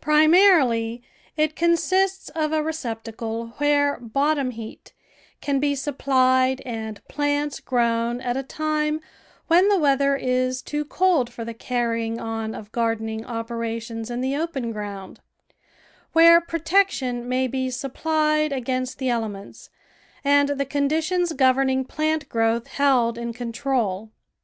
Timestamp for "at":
8.20-8.36